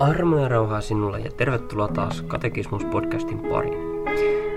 Armo 0.00 0.38
ja 0.38 0.48
rauhaa 0.48 0.80
sinulle 0.80 1.20
ja 1.20 1.30
tervetuloa 1.30 1.88
taas 1.88 2.22
Katekismus-podcastin 2.22 3.48
pariin. 3.50 3.78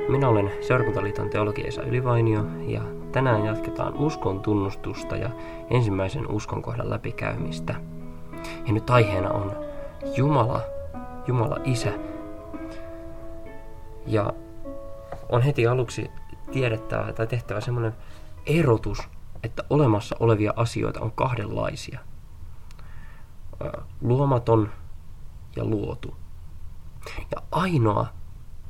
Minä 0.10 0.30
olen 0.30 0.52
Seurakuntaliiton 0.62 1.30
teologiesa 1.30 1.84
Ylivainio 1.84 2.46
ja 2.68 2.82
tänään 3.12 3.46
jatketaan 3.46 3.94
uskon 3.94 4.40
tunnustusta 4.40 5.16
ja 5.16 5.30
ensimmäisen 5.70 6.28
uskon 6.32 6.62
kohdan 6.62 6.90
läpikäymistä. 6.90 7.76
Ja 8.68 8.74
nyt 8.74 8.90
aiheena 8.90 9.30
on 9.30 9.56
Jumala, 10.18 10.62
Jumala 11.28 11.58
Isä. 11.64 11.92
Ja 14.08 14.34
on 15.30 15.42
heti 15.42 15.68
aluksi 15.68 16.12
tiedettävä 16.52 17.14
tai 17.14 17.28
tehtävä 17.28 17.62
semmoinen 17.62 17.94
erotus, 18.46 19.10
että 19.44 19.64
olemassa 19.70 20.16
olevia 20.20 20.54
asioita 20.56 21.00
on 21.00 21.12
kahdenlaisia. 21.12 22.00
Luomaton 24.02 24.70
ja 25.56 25.66
luotu. 25.66 26.16
Ja 27.32 27.42
ainoa, 27.52 28.08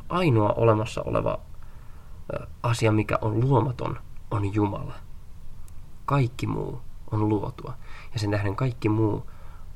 ainoa 0.10 0.54
olemassa 0.54 1.02
oleva 1.02 1.40
asia, 2.64 2.92
mikä 2.92 3.18
on 3.22 3.40
luomaton, 3.40 4.00
on 4.32 4.54
Jumala. 4.54 4.94
Kaikki 6.06 6.48
muu 6.48 6.82
on 7.12 7.30
luotua. 7.30 7.73
Ja 8.14 8.20
sen 8.20 8.32
tähden 8.32 8.56
kaikki 8.56 8.90
muu 8.90 9.30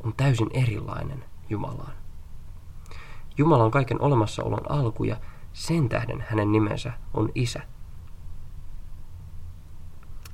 on 0.03 0.13
täysin 0.17 0.49
erilainen 0.53 1.25
Jumalaan. 1.49 1.93
Jumala 3.37 3.63
on 3.63 3.71
kaiken 3.71 4.01
olemassaolon 4.01 4.71
alku 4.71 5.03
ja 5.03 5.17
sen 5.53 5.89
tähden 5.89 6.25
hänen 6.29 6.51
nimensä 6.51 6.93
on 7.13 7.29
Isä. 7.35 7.61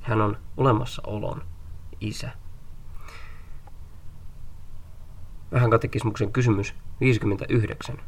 Hän 0.00 0.20
on 0.20 0.36
olemassaolon 0.56 1.42
Isä. 2.00 2.30
Vähän 5.52 5.70
katekismuksen 5.70 6.32
kysymys 6.32 6.74
59. 7.00 7.98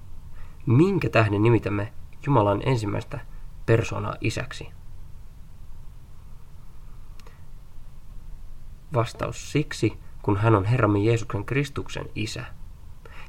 Minkä 0.67 1.09
tähden 1.09 1.43
nimitämme 1.43 1.93
Jumalan 2.27 2.63
ensimmäistä 2.67 3.21
persoonaa 3.67 4.15
isäksi? 4.21 4.69
Vastaus 8.95 9.53
siksi, 9.53 9.99
kun 10.23 10.37
hän 10.37 10.55
on 10.55 10.65
Herramme 10.65 10.99
Jeesuksen 10.99 11.45
Kristuksen 11.45 12.07
isä 12.15 12.45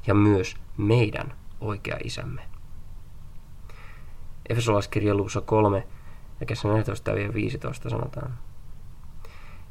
ja 0.06 0.14
myös 0.14 0.56
meidän 0.76 1.34
oikea 1.60 1.96
isämme. 2.04 2.42
Efesolaiskirja 4.48 5.14
luvussa 5.14 5.40
3 5.40 5.86
ja 6.40 6.46
kesä 6.46 6.68
14 6.68 7.10
ja 7.10 7.34
15 7.34 7.90
sanotaan. 7.90 8.38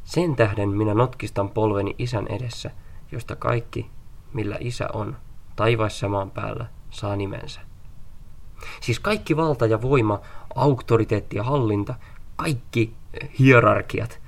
Sen 0.03 0.35
tähden 0.35 0.69
minä 0.69 0.93
notkistan 0.93 1.49
polveni 1.49 1.95
isän 1.97 2.27
edessä, 2.27 2.71
josta 3.11 3.35
kaikki 3.35 3.94
millä 4.35 4.57
isä 4.59 4.87
on, 4.93 5.17
taivaissa 5.55 6.09
maan 6.09 6.31
päällä, 6.31 6.65
saa 6.89 7.15
nimensä. 7.15 7.61
Siis 8.81 8.99
kaikki 8.99 9.37
valta 9.37 9.65
ja 9.65 9.81
voima, 9.81 10.19
auktoriteetti 10.55 11.37
ja 11.37 11.43
hallinta, 11.43 11.95
kaikki 12.35 12.95
hierarkiat 13.39 14.21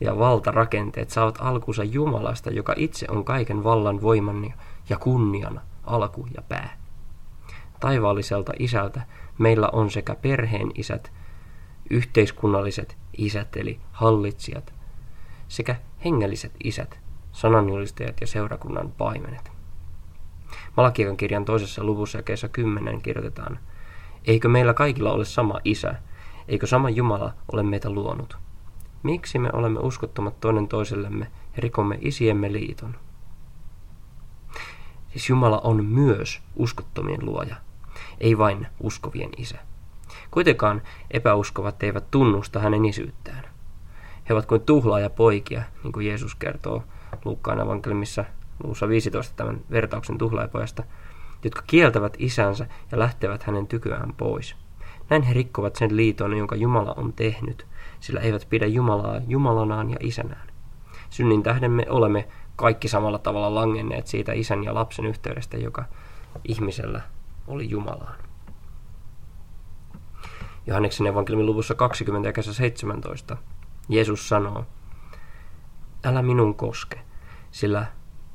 ja 0.00 0.18
valtarakenteet 0.18 1.10
saavat 1.10 1.38
alkunsa 1.40 1.84
Jumalasta, 1.84 2.50
joka 2.50 2.74
itse 2.76 3.06
on 3.10 3.24
kaiken 3.24 3.64
vallan, 3.64 4.02
voiman 4.02 4.54
ja 4.88 4.96
kunnian 4.96 5.60
alku 5.84 6.26
ja 6.36 6.42
pää. 6.48 6.76
Taivaalliselta 7.80 8.52
isältä 8.58 9.00
meillä 9.38 9.68
on 9.72 9.90
sekä 9.90 10.14
perheen 10.14 10.70
isät, 10.74 11.12
yhteiskunnalliset 11.90 12.96
isät 13.16 13.56
eli 13.56 13.80
hallitsijat, 13.92 14.74
sekä 15.48 15.76
hengelliset 16.04 16.52
isät, 16.64 17.00
sananjulistajat 17.32 18.20
ja 18.20 18.26
seurakunnan 18.26 18.92
paimenet. 18.98 19.51
Malakian 20.76 21.16
kirjan 21.16 21.44
toisessa 21.44 21.84
luvussa 21.84 22.18
ja 22.18 22.22
kesä 22.22 22.48
10 22.48 23.02
kirjoitetaan, 23.02 23.58
Eikö 24.24 24.48
meillä 24.48 24.74
kaikilla 24.74 25.12
ole 25.12 25.24
sama 25.24 25.60
isä? 25.64 25.94
Eikö 26.48 26.66
sama 26.66 26.90
Jumala 26.90 27.32
ole 27.52 27.62
meitä 27.62 27.90
luonut? 27.90 28.36
Miksi 29.02 29.38
me 29.38 29.50
olemme 29.52 29.80
uskottomat 29.80 30.40
toinen 30.40 30.68
toisellemme 30.68 31.24
ja 31.56 31.62
rikomme 31.62 31.98
isiemme 32.00 32.52
liiton? 32.52 32.96
Siis 35.10 35.28
Jumala 35.28 35.60
on 35.64 35.84
myös 35.84 36.42
uskottomien 36.56 37.24
luoja, 37.24 37.56
ei 38.20 38.38
vain 38.38 38.66
uskovien 38.80 39.30
isä. 39.36 39.58
Kuitenkaan 40.30 40.82
epäuskovat 41.10 41.82
eivät 41.82 42.10
tunnusta 42.10 42.60
hänen 42.60 42.84
isyyttään. 42.84 43.44
He 44.28 44.34
ovat 44.34 44.46
kuin 44.46 44.60
tuhlaaja 44.60 45.10
poikia, 45.10 45.62
niin 45.82 45.92
kuin 45.92 46.06
Jeesus 46.06 46.34
kertoo 46.34 46.82
Luukkaan 47.24 47.60
evankeliumissa 47.60 48.24
luussa 48.64 48.88
15 48.88 49.34
tämän 49.36 49.60
vertauksen 49.70 50.18
tuhlaipojasta, 50.18 50.82
jotka 51.44 51.62
kieltävät 51.66 52.16
isänsä 52.18 52.66
ja 52.92 52.98
lähtevät 52.98 53.42
hänen 53.42 53.66
tyköään 53.66 54.14
pois. 54.16 54.56
Näin 55.10 55.22
he 55.22 55.34
rikkovat 55.34 55.76
sen 55.76 55.96
liiton, 55.96 56.36
jonka 56.36 56.56
Jumala 56.56 56.94
on 56.96 57.12
tehnyt, 57.12 57.66
sillä 58.00 58.20
eivät 58.20 58.46
pidä 58.50 58.66
Jumalaa 58.66 59.20
Jumalanaan 59.28 59.90
ja 59.90 59.96
isänään. 60.00 60.46
Synnin 61.10 61.42
tähden 61.42 61.70
me 61.70 61.86
olemme 61.88 62.28
kaikki 62.56 62.88
samalla 62.88 63.18
tavalla 63.18 63.54
langenneet 63.54 64.06
siitä 64.06 64.32
isän 64.32 64.64
ja 64.64 64.74
lapsen 64.74 65.06
yhteydestä, 65.06 65.56
joka 65.56 65.84
ihmisellä 66.48 67.00
oli 67.46 67.70
Jumalaan. 67.70 68.16
Johanneksen 70.66 71.06
evankeliumin 71.06 71.46
luvussa 71.46 71.74
20 71.74 72.28
ja 72.28 72.42
17 72.42 73.36
Jeesus 73.88 74.28
sanoo, 74.28 74.64
Älä 76.04 76.22
minun 76.22 76.54
koske, 76.54 77.00
sillä 77.50 77.86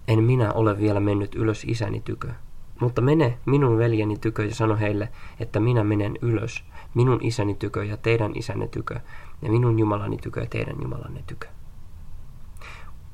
en 0.07 0.23
minä 0.23 0.53
ole 0.53 0.77
vielä 0.77 0.99
mennyt 0.99 1.35
ylös 1.35 1.63
isäni 1.63 2.01
tykö. 2.01 2.33
Mutta 2.79 3.01
mene 3.01 3.37
minun 3.45 3.77
veljeni 3.77 4.17
tykö 4.17 4.45
ja 4.45 4.55
sano 4.55 4.77
heille, 4.77 5.09
että 5.39 5.59
minä 5.59 5.83
menen 5.83 6.17
ylös, 6.21 6.63
minun 6.93 7.19
isäni 7.21 7.55
tykö 7.55 7.85
ja 7.85 7.97
teidän 7.97 8.31
isänne 8.35 8.67
tykö, 8.67 8.99
ja 9.41 9.51
minun 9.51 9.79
Jumalani 9.79 10.17
tykö 10.17 10.39
ja 10.39 10.47
teidän 10.49 10.75
Jumalanne 10.81 11.23
tykö. 11.27 11.47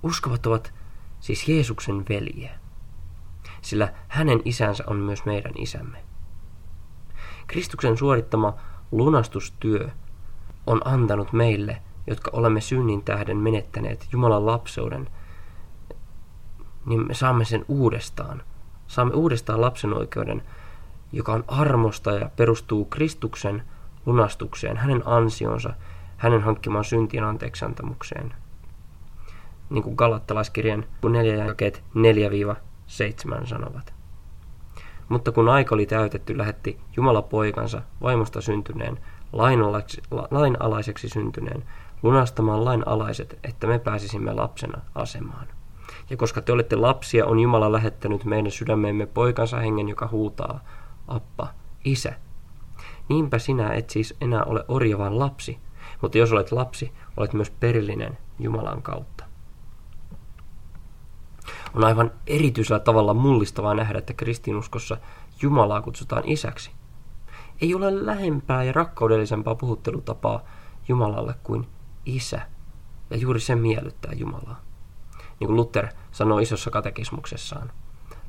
Uskovat 0.03 0.45
ovat 0.45 0.73
siis 1.19 1.47
Jeesuksen 1.47 2.05
veljiä, 2.09 2.51
sillä 3.61 3.93
hänen 4.07 4.41
isänsä 4.45 4.83
on 4.87 4.95
myös 4.95 5.25
meidän 5.25 5.53
isämme. 5.57 5.97
Kristuksen 7.47 7.97
suorittama 7.97 8.53
lunastustyö 8.91 9.89
on 10.67 10.81
antanut 10.85 11.33
meille, 11.33 11.81
jotka 12.07 12.31
olemme 12.33 12.61
synnin 12.61 13.03
tähden 13.03 13.37
menettäneet 13.37 14.07
Jumalan 14.11 14.45
lapseuden– 14.45 15.09
niin 16.85 17.07
me 17.07 17.13
saamme 17.13 17.45
sen 17.45 17.65
uudestaan. 17.67 18.43
Saamme 18.87 19.13
uudestaan 19.13 19.61
lapsen 19.61 19.93
oikeuden, 19.93 20.43
joka 21.11 21.33
on 21.33 21.43
armosta 21.47 22.11
ja 22.11 22.29
perustuu 22.35 22.85
Kristuksen 22.85 23.63
lunastukseen, 24.05 24.77
hänen 24.77 25.01
ansionsa, 25.05 25.73
hänen 26.17 26.41
hankkimaan 26.41 26.85
syntien 26.85 27.23
anteeksantamukseen. 27.23 28.33
Niin 29.69 29.83
kuin 29.83 29.95
Galattalaiskirjan 29.95 30.85
4 31.09 31.45
jakeet 31.45 31.83
4-7 33.43 33.47
sanovat. 33.47 33.93
Mutta 35.09 35.31
kun 35.31 35.49
aika 35.49 35.75
oli 35.75 35.85
täytetty, 35.85 36.37
lähetti 36.37 36.79
Jumala 36.97 37.21
poikansa 37.21 37.81
vaimosta 38.01 38.41
syntyneen, 38.41 38.99
lainalaiseksi 40.31 41.09
syntyneen, 41.09 41.63
lunastamaan 42.03 42.65
lainalaiset, 42.65 43.39
että 43.43 43.67
me 43.67 43.79
pääsisimme 43.79 44.33
lapsena 44.33 44.81
asemaan. 44.95 45.47
Ja 46.13 46.17
koska 46.17 46.41
te 46.41 46.51
olette 46.51 46.75
lapsia, 46.75 47.25
on 47.25 47.39
Jumala 47.39 47.71
lähettänyt 47.71 48.25
meidän 48.25 48.51
sydämeemme 48.51 49.05
poikansa 49.05 49.59
hengen, 49.59 49.89
joka 49.89 50.07
huutaa, 50.07 50.63
Appa, 51.07 51.47
Isä. 51.85 52.13
Niinpä 53.09 53.39
sinä 53.39 53.73
et 53.73 53.89
siis 53.89 54.15
enää 54.21 54.43
ole 54.43 54.65
orja, 54.67 54.97
vaan 54.97 55.19
lapsi, 55.19 55.59
mutta 56.01 56.17
jos 56.17 56.31
olet 56.31 56.51
lapsi, 56.51 56.91
olet 57.17 57.33
myös 57.33 57.49
perillinen 57.49 58.17
Jumalan 58.39 58.81
kautta. 58.81 59.25
On 61.73 61.83
aivan 61.83 62.11
erityisellä 62.27 62.79
tavalla 62.79 63.13
mullistavaa 63.13 63.73
nähdä, 63.73 63.99
että 63.99 64.13
kristinuskossa 64.13 64.97
Jumalaa 65.41 65.81
kutsutaan 65.81 66.23
isäksi. 66.25 66.71
Ei 67.61 67.75
ole 67.75 68.05
lähempää 68.05 68.63
ja 68.63 68.73
rakkaudellisempaa 68.73 69.55
puhuttelutapaa 69.55 70.43
Jumalalle 70.87 71.35
kuin 71.43 71.67
isä, 72.05 72.41
ja 73.09 73.17
juuri 73.17 73.39
se 73.39 73.55
miellyttää 73.55 74.11
Jumalaa 74.13 74.72
niin 75.43 75.47
kuin 75.47 75.57
Luther 75.57 75.87
sanoo 76.11 76.39
isossa 76.39 76.71
katekismuksessaan. 76.71 77.71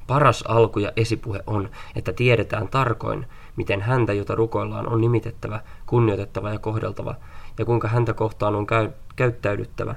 Paras 0.06 0.44
alku 0.49 0.78
ja 0.78 0.93
esipuhe 0.96 1.40
on, 1.46 1.70
että 1.96 2.12
tiedetään 2.12 2.69
tarkoin, 2.69 3.26
miten 3.56 3.82
häntä, 3.82 4.12
jota 4.12 4.34
rukoillaan, 4.34 4.88
on 4.88 5.00
nimitettävä, 5.00 5.61
kunnioitettava 5.87 6.50
ja 6.50 6.58
kohdeltava, 6.58 7.14
ja 7.58 7.64
kuinka 7.64 7.88
häntä 7.88 8.12
kohtaan 8.12 8.55
on 8.55 8.66
käy- 8.66 8.93
käyttäydyttävä, 9.16 9.94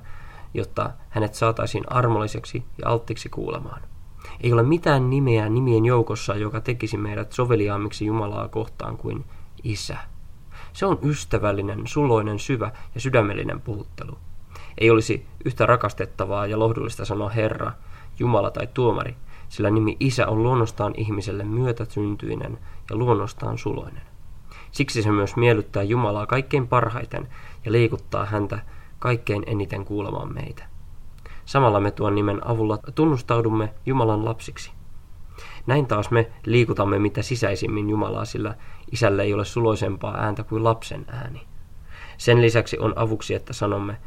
jotta 0.53 0.89
hänet 1.09 1.33
saataisiin 1.33 1.83
armolliseksi 1.91 2.63
ja 2.77 2.89
alttiksi 2.89 3.29
kuulemaan. 3.29 3.81
Ei 4.41 4.53
ole 4.53 4.63
mitään 4.63 5.09
nimeä 5.09 5.49
nimien 5.49 5.85
joukossa, 5.85 6.35
joka 6.35 6.61
tekisi 6.61 6.97
meidät 6.97 7.31
soveliaammiksi 7.31 8.05
Jumalaa 8.05 8.47
kohtaan 8.47 8.97
kuin 8.97 9.25
Isä. 9.63 9.97
Se 10.73 10.85
on 10.85 10.99
ystävällinen, 11.03 11.87
suloinen, 11.87 12.39
syvä 12.39 12.71
ja 12.95 13.01
sydämellinen 13.01 13.61
puhuttelu. 13.61 14.17
Ei 14.77 14.89
olisi 14.89 15.25
yhtä 15.45 15.65
rakastettavaa 15.65 16.47
ja 16.47 16.59
lohdullista 16.59 17.05
sanoa 17.05 17.29
Herra, 17.29 17.71
Jumala 18.19 18.51
tai 18.51 18.67
tuomari, 18.73 19.15
sillä 19.49 19.69
nimi 19.69 19.97
Isä 19.99 20.27
on 20.27 20.43
luonnostaan 20.43 20.93
ihmiselle 20.97 21.43
myötäsyntyinen 21.43 22.59
ja 22.89 22.95
luonnostaan 22.95 23.57
suloinen. 23.57 24.01
Siksi 24.71 25.03
se 25.03 25.11
myös 25.11 25.35
miellyttää 25.35 25.83
Jumalaa 25.83 26.25
kaikkein 26.25 26.67
parhaiten 26.67 27.27
ja 27.65 27.71
liikuttaa 27.71 28.25
häntä 28.25 28.59
kaikkein 28.99 29.43
eniten 29.45 29.85
kuulemaan 29.85 30.33
meitä. 30.33 30.63
Samalla 31.45 31.79
me 31.79 31.91
tuon 31.91 32.15
nimen 32.15 32.47
avulla 32.47 32.77
tunnustaudumme 32.95 33.73
Jumalan 33.85 34.25
lapsiksi. 34.25 34.71
Näin 35.67 35.87
taas 35.87 36.11
me 36.11 36.31
liikutamme 36.45 36.99
mitä 36.99 37.21
sisäisimmin 37.21 37.89
Jumalaa, 37.89 38.25
sillä 38.25 38.55
isälle 38.91 39.23
ei 39.23 39.33
ole 39.33 39.45
suloisempaa 39.45 40.17
ääntä 40.17 40.43
kuin 40.43 40.63
lapsen 40.63 41.05
ääni. 41.07 41.47
Sen 42.17 42.41
lisäksi 42.41 42.79
on 42.79 42.93
avuksi, 42.95 43.33
että 43.33 43.53
sanomme, 43.53 43.97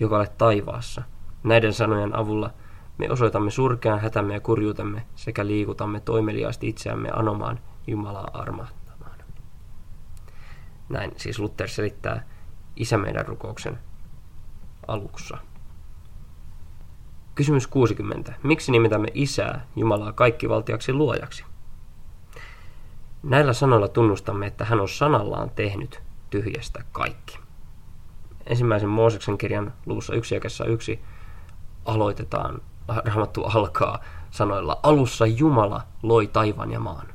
joka 0.00 0.16
olet 0.16 0.38
taivaassa. 0.38 1.02
Näiden 1.44 1.72
sanojen 1.72 2.16
avulla 2.16 2.50
me 2.98 3.10
osoitamme 3.10 3.50
surkean 3.50 4.00
hätämme 4.00 4.34
ja 4.34 4.40
kurjuutemme 4.40 5.06
sekä 5.14 5.46
liikutamme 5.46 6.00
toimeliaasti 6.00 6.68
itseämme 6.68 7.10
anomaan 7.12 7.58
Jumalaa 7.86 8.30
armahtamaan. 8.32 9.18
Näin 10.88 11.12
siis 11.16 11.38
Luther 11.38 11.68
selittää 11.68 12.28
Isä 12.76 12.98
meidän 12.98 13.26
rukouksen 13.26 13.78
alussa. 14.88 15.38
Kysymys 17.34 17.66
60. 17.66 18.32
Miksi 18.42 18.72
nimitämme 18.72 19.08
Isää 19.14 19.66
Jumalaa 19.76 20.12
kaikkivaltiaksi 20.12 20.92
luojaksi? 20.92 21.44
Näillä 23.22 23.52
sanoilla 23.52 23.88
tunnustamme, 23.88 24.46
että 24.46 24.64
hän 24.64 24.80
on 24.80 24.88
sanallaan 24.88 25.50
tehnyt 25.50 26.02
tyhjästä 26.30 26.84
kaikki. 26.92 27.45
Ensimmäisen 28.46 28.88
Mooseksen 28.88 29.38
kirjan 29.38 29.72
luvussa 29.86 30.14
1 30.14 30.34
jakessa 30.34 30.64
1 30.64 31.00
aloitetaan, 31.84 32.62
raamattu 32.88 33.44
alkaa 33.44 33.98
sanoilla, 34.30 34.80
alussa 34.82 35.26
Jumala 35.26 35.82
loi 36.02 36.26
taivaan 36.26 36.72
ja 36.72 36.80
maan. 36.80 37.06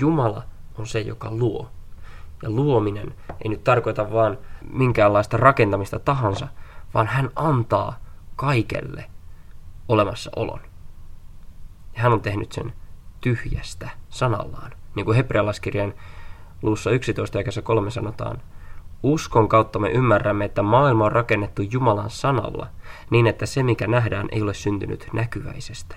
Jumala 0.00 0.42
on 0.78 0.86
se, 0.86 1.00
joka 1.00 1.30
luo. 1.30 1.70
Ja 2.42 2.50
luominen 2.50 3.14
ei 3.44 3.48
nyt 3.48 3.64
tarkoita 3.64 4.12
vaan 4.12 4.38
minkäänlaista 4.72 5.36
rakentamista 5.36 5.98
tahansa, 5.98 6.48
vaan 6.94 7.06
hän 7.06 7.30
antaa 7.36 7.98
kaikelle 8.36 9.10
olemassaolon. 9.88 10.60
Ja 11.96 12.02
hän 12.02 12.12
on 12.12 12.20
tehnyt 12.20 12.52
sen 12.52 12.72
tyhjästä 13.20 13.90
sanallaan. 14.08 14.72
Niin 14.94 15.04
kuin 15.04 15.16
hebrealaiskirjan 15.16 15.94
luussa 16.62 16.90
11 16.90 17.38
ja 17.38 17.62
3 17.62 17.90
sanotaan, 17.90 18.42
Uskon 19.02 19.48
kautta 19.48 19.78
me 19.78 19.90
ymmärrämme, 19.90 20.44
että 20.44 20.62
maailma 20.62 21.04
on 21.04 21.12
rakennettu 21.12 21.62
Jumalan 21.62 22.10
sanalla, 22.10 22.66
niin 23.10 23.26
että 23.26 23.46
se 23.46 23.62
mikä 23.62 23.86
nähdään 23.86 24.28
ei 24.32 24.42
ole 24.42 24.54
syntynyt 24.54 25.08
näkyväisestä. 25.12 25.96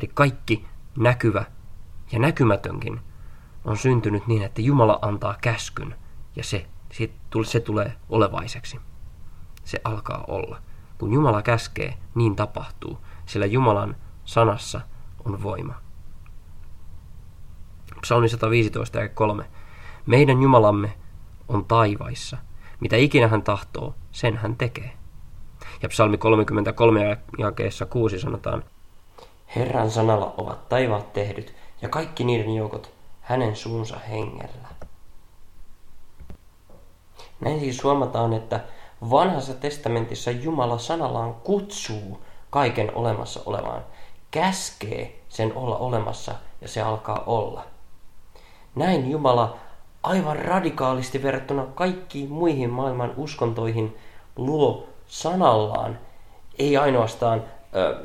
Eli 0.00 0.10
kaikki 0.14 0.66
näkyvä 0.98 1.44
ja 2.12 2.18
näkymätönkin 2.18 3.00
on 3.64 3.76
syntynyt 3.76 4.26
niin, 4.26 4.42
että 4.42 4.62
Jumala 4.62 4.98
antaa 5.02 5.34
käskyn 5.40 5.94
ja 6.36 6.44
se, 6.44 6.66
se 7.44 7.60
tulee 7.60 7.96
olevaiseksi. 8.08 8.80
Se 9.64 9.80
alkaa 9.84 10.24
olla. 10.28 10.62
Kun 10.98 11.12
Jumala 11.12 11.42
käskee, 11.42 11.94
niin 12.14 12.36
tapahtuu, 12.36 12.98
sillä 13.26 13.46
Jumalan 13.46 13.96
sanassa 14.24 14.80
on 15.24 15.42
voima. 15.42 15.74
Psalmi 18.00 18.28
115 18.28 19.00
ja 19.00 19.08
3. 19.08 19.44
Meidän 20.06 20.42
Jumalamme 20.42 20.92
on 21.48 21.64
taivaissa. 21.64 22.36
Mitä 22.80 22.96
ikinä 22.96 23.28
hän 23.28 23.42
tahtoo, 23.42 23.94
sen 24.12 24.36
hän 24.36 24.56
tekee. 24.56 24.92
Ja 25.82 25.88
psalmi 25.88 26.18
33 26.18 27.18
jakeessa 27.38 27.86
6 27.86 28.18
sanotaan, 28.18 28.64
Herran 29.56 29.90
sanalla 29.90 30.34
ovat 30.36 30.68
taivaat 30.68 31.12
tehdyt 31.12 31.54
ja 31.82 31.88
kaikki 31.88 32.24
niiden 32.24 32.54
joukot 32.54 32.90
hänen 33.20 33.56
suunsa 33.56 33.98
hengellä. 33.98 34.68
Näin 37.40 37.60
siis 37.60 37.84
huomataan, 37.84 38.32
että 38.32 38.60
vanhassa 39.10 39.54
testamentissa 39.54 40.30
Jumala 40.30 40.78
sanallaan 40.78 41.34
kutsuu 41.34 42.22
kaiken 42.50 42.94
olemassa 42.94 43.40
olevaan, 43.46 43.84
käskee 44.30 45.20
sen 45.28 45.52
olla 45.54 45.76
olemassa 45.76 46.34
ja 46.60 46.68
se 46.68 46.82
alkaa 46.82 47.22
olla. 47.26 47.64
Näin 48.74 49.10
Jumala 49.10 49.56
aivan 50.02 50.38
radikaalisti 50.38 51.22
verrattuna 51.22 51.66
kaikkiin 51.74 52.30
muihin 52.30 52.70
maailman 52.70 53.12
uskontoihin 53.16 53.96
luo 54.36 54.86
sanallaan, 55.06 55.98
ei 56.58 56.76
ainoastaan 56.76 57.42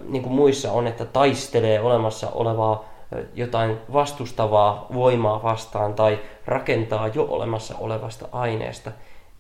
niin 0.10 0.24
kuin 0.24 0.34
muissa 0.34 0.72
on, 0.72 0.88
että 0.88 1.06
taistelee 1.06 1.80
olemassa 1.80 2.30
olevaa 2.30 2.86
jotain 3.34 3.78
vastustavaa 3.94 4.86
voimaa 4.94 5.44
vastaan 5.44 5.94
tai 5.94 6.20
rakentaa 6.46 7.08
jo 7.08 7.28
olemassa 7.30 7.76
olevasta 7.78 8.28
aineesta. 8.32 8.92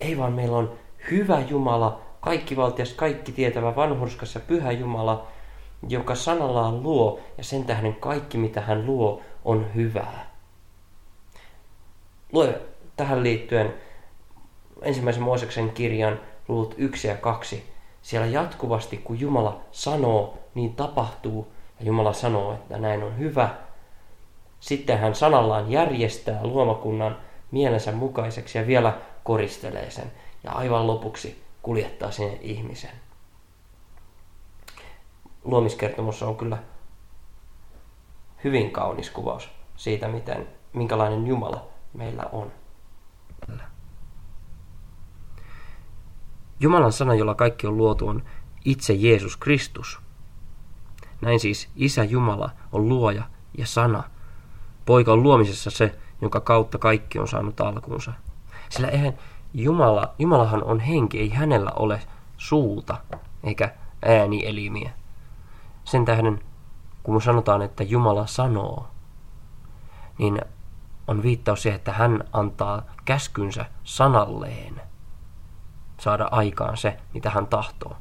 Ei 0.01 0.17
vaan 0.17 0.33
meillä 0.33 0.57
on 0.57 0.71
hyvä 1.11 1.39
Jumala, 1.49 1.99
kaikkivaltias, 2.21 2.93
kaikki 2.93 3.31
tietävä, 3.31 3.75
vanhurskas 3.75 4.39
pyhä 4.47 4.71
Jumala, 4.71 5.27
joka 5.89 6.15
sanallaan 6.15 6.83
luo 6.83 7.19
ja 7.37 7.43
sen 7.43 7.65
tähden 7.65 7.95
kaikki 7.95 8.37
mitä 8.37 8.61
hän 8.61 8.85
luo 8.85 9.21
on 9.45 9.65
hyvää. 9.75 10.36
Lue 12.31 12.61
tähän 12.95 13.23
liittyen 13.23 13.73
ensimmäisen 14.81 15.23
Mooseksen 15.23 15.69
kirjan 15.69 16.19
luvut 16.47 16.75
1 16.77 17.07
ja 17.07 17.15
2. 17.15 17.73
Siellä 18.01 18.27
jatkuvasti, 18.27 18.97
kun 18.97 19.19
Jumala 19.19 19.61
sanoo, 19.71 20.37
niin 20.55 20.75
tapahtuu. 20.75 21.53
Ja 21.79 21.85
Jumala 21.85 22.13
sanoo, 22.13 22.53
että 22.53 22.77
näin 22.77 23.03
on 23.03 23.17
hyvä. 23.17 23.49
Sitten 24.59 24.99
hän 24.99 25.15
sanallaan 25.15 25.71
järjestää 25.71 26.43
luomakunnan 26.43 27.17
mielensä 27.51 27.91
mukaiseksi 27.91 28.57
ja 28.57 28.67
vielä 28.67 28.97
koristelee 29.23 29.91
sen. 29.91 30.11
Ja 30.43 30.51
aivan 30.51 30.87
lopuksi 30.87 31.43
kuljettaa 31.61 32.11
sinne 32.11 32.37
ihmisen. 32.41 32.91
Luomiskertomus 35.43 36.23
on 36.23 36.37
kyllä 36.37 36.57
hyvin 38.43 38.71
kaunis 38.71 39.09
kuvaus 39.09 39.49
siitä, 39.75 40.07
miten, 40.07 40.47
minkälainen 40.73 41.27
Jumala 41.27 41.76
meillä 41.93 42.23
on. 42.31 42.51
Jumalan 46.59 46.93
sana, 46.93 47.15
jolla 47.15 47.35
kaikki 47.35 47.67
on 47.67 47.77
luotu, 47.77 48.07
on 48.07 48.23
itse 48.65 48.93
Jeesus 48.93 49.37
Kristus. 49.37 49.99
Näin 51.21 51.39
siis 51.39 51.69
Isä 51.75 52.03
Jumala 52.03 52.49
on 52.71 52.89
luoja 52.89 53.23
ja 53.57 53.67
sana. 53.67 54.03
Poika 54.85 55.13
on 55.13 55.23
luomisessa 55.23 55.69
se, 55.69 55.95
jonka 56.21 56.39
kautta 56.39 56.77
kaikki 56.77 57.19
on 57.19 57.27
saanut 57.27 57.61
alkuunsa. 57.61 58.13
Sillä 58.69 58.87
eihän 58.87 59.13
Jumala, 59.53 60.13
Jumalahan 60.19 60.63
on 60.63 60.79
henki, 60.79 61.19
ei 61.19 61.29
hänellä 61.29 61.71
ole 61.71 62.01
suuta 62.37 62.97
eikä 63.43 63.75
äänielimiä. 64.05 64.91
Sen 65.83 66.05
tähden, 66.05 66.39
kun 67.03 67.21
sanotaan, 67.21 67.61
että 67.61 67.83
Jumala 67.83 68.27
sanoo, 68.27 68.87
niin 70.17 70.41
on 71.07 71.23
viittaus 71.23 71.61
siihen, 71.61 71.77
että 71.77 71.93
hän 71.93 72.23
antaa 72.33 72.85
käskynsä 73.05 73.65
sanalleen 73.83 74.81
saada 75.99 76.27
aikaan 76.31 76.77
se, 76.77 76.97
mitä 77.13 77.29
hän 77.29 77.47
tahtoo. 77.47 77.97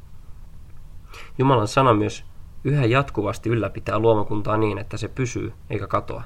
Jumalan 1.38 1.68
sana 1.68 1.94
myös 1.94 2.24
yhä 2.64 2.84
jatkuvasti 2.84 3.50
ylläpitää 3.50 3.98
luomakuntaa 3.98 4.56
niin, 4.56 4.78
että 4.78 4.96
se 4.96 5.08
pysyy 5.08 5.52
eikä 5.70 5.86
katoa. 5.86 6.22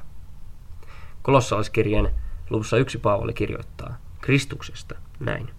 Kolossalaiskirjeen 1.23 2.11
luvussa 2.51 2.77
yksi 2.77 2.99
Paavali 2.99 3.33
kirjoittaa 3.33 3.95
Kristuksesta 4.21 4.95
näin. 5.21 5.51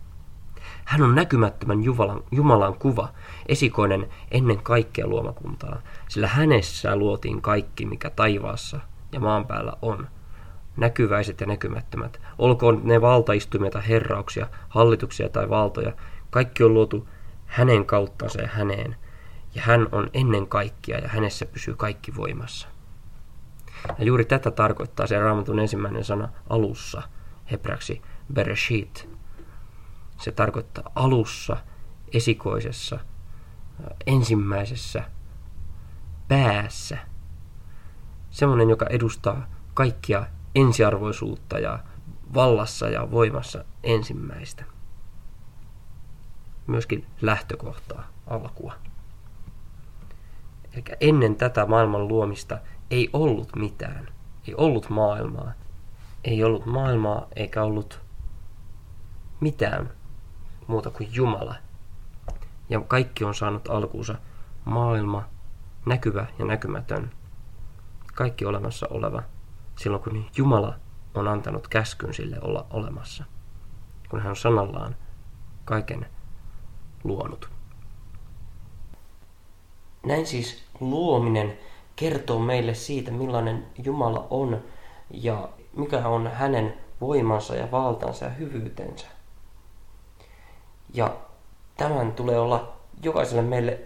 Hän 0.86 1.02
on 1.02 1.16
näkymättömän 1.16 1.84
Jumalan, 1.84 2.24
Jumalan 2.32 2.74
kuva, 2.74 3.10
esikoinen 3.48 4.10
ennen 4.32 4.64
kaikkea 4.64 5.08
luomakuntaa, 5.08 5.82
sillä 6.08 6.28
hänessä 6.28 6.96
luotiin 6.96 7.42
kaikki, 7.42 7.86
mikä 7.86 8.10
taivaassa 8.10 8.80
ja 9.12 9.20
maan 9.20 9.48
päällä 9.48 9.74
on– 9.82 10.08
näkyväiset 10.78 11.42
ja 11.42 11.48
näkymättömät, 11.48 12.22
olkoon 12.38 12.82
ne 12.84 13.02
valtaistumia 13.02 13.72
tai 13.72 13.88
herrauksia, 13.88 14.48
hallituksia 14.70 15.30
tai 15.30 15.50
valtoja, 15.50 15.94
kaikki 16.30 16.64
on 16.64 16.74
luotu 16.74 17.08
hänen 17.46 17.86
kauttansa 17.86 18.42
ja 18.42 18.48
häneen, 18.48 18.96
ja 19.56 19.62
hän 19.62 19.88
on 19.92 20.10
ennen 20.14 20.48
kaikkia 20.48 20.98
ja 20.98 21.08
hänessä 21.08 21.46
pysyy 21.46 21.76
kaikki 21.76 22.16
voimassa. 22.16 22.68
Ja 23.98 24.06
juuri 24.06 24.26
tätä 24.26 24.52
tarkoittaa 24.52 25.08
se 25.08 25.20
raamatun 25.20 25.60
ensimmäinen 25.60 26.04
sana 26.04 26.30
alussa, 26.50 27.02
hebraksi 27.52 28.02
bereshit. 28.34 29.10
Se 30.18 30.32
tarkoittaa 30.32 30.92
alussa, 30.96 31.58
esikoisessa, 32.14 33.00
ensimmäisessä, 34.06 35.04
päässä. 36.28 36.98
Semmoinen, 38.30 38.70
joka 38.70 38.86
edustaa 38.86 39.48
kaikkia 39.74 40.26
ensiarvoisuutta 40.56 41.60
ja 41.60 41.80
vallassa 42.34 42.90
ja 42.90 43.12
voimassa 43.12 43.66
ensimmäistä. 43.84 44.64
Myöskin 46.68 47.06
lähtökohtaa, 47.22 48.08
alkua. 48.28 48.74
Eli 50.74 50.84
ennen 51.00 51.36
tätä 51.36 51.66
maailman 51.66 52.08
luomista 52.08 52.58
ei 52.92 53.10
ollut 53.14 53.56
mitään. 53.56 54.08
Ei 54.48 54.56
ollut 54.56 54.90
maailmaa. 54.90 55.52
Ei 56.24 56.44
ollut 56.44 56.66
maailmaa 56.66 57.28
eikä 57.36 57.64
ollut 57.64 58.02
mitään 59.40 59.90
muuta 60.68 60.90
kuin 60.90 61.10
Jumala. 61.12 61.56
Ja 62.70 62.82
kaikki 62.82 63.24
on 63.24 63.36
saanut 63.36 63.70
alkuunsa 63.70 64.16
maailma, 64.66 65.24
näkyvä 65.86 66.26
ja 66.40 66.46
näkymätön. 66.46 67.12
Kaikki 68.16 68.46
olemassa 68.46 68.88
oleva 68.90 69.24
silloin 69.78 70.04
kun 70.04 70.26
Jumala 70.38 70.76
on 71.16 71.28
antanut 71.28 71.68
käskyn 71.68 72.14
sille 72.14 72.38
olla 72.42 72.66
olemassa. 72.70 73.24
Kun 74.10 74.20
hän 74.20 74.30
on 74.30 74.36
sanallaan 74.36 74.96
kaiken 75.66 76.06
luonut. 77.04 77.50
Näin 80.06 80.28
siis 80.28 80.64
luominen 80.80 81.58
kertoo 81.96 82.40
meille 82.40 82.74
siitä, 82.74 83.12
millainen 83.12 83.66
Jumala 83.84 84.28
on 84.30 84.64
ja 85.12 85.50
mikä 85.76 86.08
on 86.08 86.32
hänen 86.32 86.74
voimansa 87.02 87.56
ja 87.56 87.72
valtansa 87.72 88.26
ja 88.26 88.32
hyvyytensä. 88.32 89.08
Ja 90.94 91.16
tämän 91.78 92.12
tulee 92.12 92.40
olla 92.40 92.74
jokaiselle 93.04 93.42
meille 93.42 93.80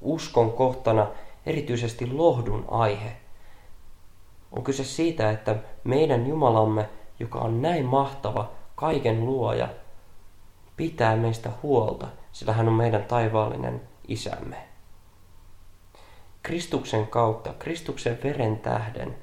uskon 0.00 0.52
kohtana 0.52 1.06
erityisesti 1.46 2.12
lohdun 2.12 2.64
aihe. 2.70 3.16
On 4.52 4.64
kyse 4.64 4.84
siitä, 4.84 5.30
että 5.30 5.56
meidän 5.84 6.26
Jumalamme, 6.26 6.88
joka 7.20 7.38
on 7.38 7.62
näin 7.62 7.84
mahtava, 7.84 8.50
kaiken 8.74 9.26
luoja, 9.26 9.68
pitää 10.76 11.16
meistä 11.16 11.50
huolta, 11.62 12.06
sillä 12.32 12.52
hän 12.52 12.68
on 12.68 12.74
meidän 12.74 13.04
taivaallinen 13.04 13.80
isämme. 14.08 14.56
Kristuksen 16.42 17.06
kautta, 17.06 17.54
Kristuksen 17.58 18.18
veren 18.24 18.58
tähden, 18.58 19.16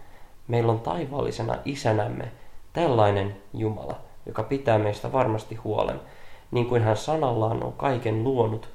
meillä 0.48 0.72
on 0.72 0.80
taivaallisena 0.80 1.56
isänämme 1.66 2.32
tällainen 2.74 3.38
Jumala, 3.54 3.96
joka 4.26 4.44
pitää 4.44 4.78
meistä 4.78 5.12
varmasti 5.12 5.56
huolen. 5.56 6.02
Niin 6.52 6.66
kuin 6.66 6.84
hän 6.84 6.98
sanallaan 6.98 7.64
on 7.64 7.74
kaiken 7.74 8.24
luonut, 8.24 8.70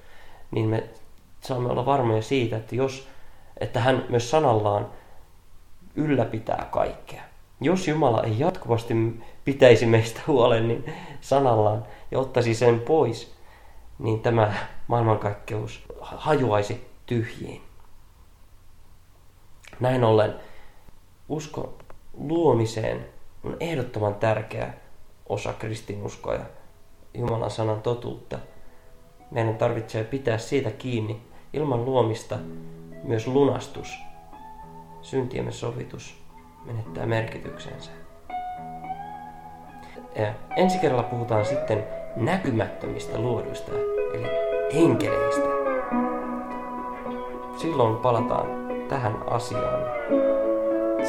niin 0.50 0.68
me 0.68 0.84
saamme 1.40 1.70
olla 1.70 1.86
varmoja 1.86 2.22
siitä, 2.22 2.56
että, 2.56 2.74
jos, 2.74 3.08
että 3.60 3.80
hän 3.80 4.04
myös 4.08 4.30
sanallaan 4.30 4.86
ylläpitää 5.96 6.68
kaikkea. 6.70 7.22
Jos 7.60 7.88
Jumala 7.88 8.22
ei 8.22 8.38
jatkuvasti 8.38 8.94
pitäisi 9.44 9.86
meistä 9.86 10.20
huolen 10.26 10.68
niin 10.68 10.92
sanallaan 11.20 11.84
ja 12.10 12.18
ottaisi 12.18 12.54
sen 12.54 12.80
pois, 12.80 13.34
niin 13.98 14.20
tämä 14.20 14.54
maailmankaikkeus 14.88 15.82
hajoaisi 16.00 16.86
tyhjiin. 17.06 17.62
Näin 19.80 20.04
ollen 20.04 20.34
usko 21.28 21.74
luomiseen 22.14 23.06
on 23.44 23.56
ehdottoman 23.60 24.14
tärkeä 24.14 24.74
osa 25.28 25.52
kristinuskoa 25.52 26.34
ja 26.34 26.44
Jumalan 27.14 27.50
sanan 27.50 27.82
totuutta. 27.82 28.38
Meidän 29.30 29.56
tarvitsee 29.56 30.04
pitää 30.04 30.38
siitä 30.38 30.70
kiinni. 30.70 31.20
Ilman 31.52 31.84
luomista 31.84 32.38
myös 33.02 33.26
lunastus, 33.26 33.98
syntiemme 35.04 35.52
sovitus, 35.52 36.22
menettää 36.64 37.06
merkityksensä. 37.06 37.90
Ja 40.16 40.34
ensi 40.56 40.78
kerralla 40.78 41.02
puhutaan 41.02 41.44
sitten 41.44 41.84
näkymättömistä 42.16 43.18
luoduista, 43.18 43.72
eli 44.14 44.26
enkeleistä. 44.70 45.48
Silloin 47.56 47.96
palataan 47.96 48.46
tähän 48.88 49.16
asiaan. 49.30 49.82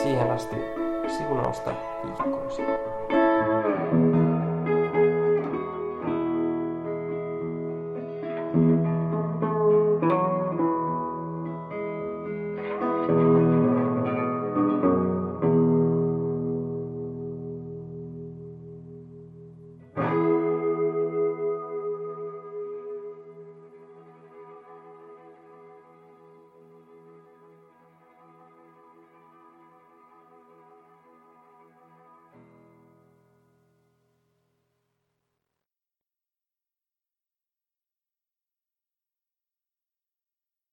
Siihen 0.04 0.32
asti 0.32 0.56
siunausta 1.18 1.72
viikkoosi. 2.04 2.62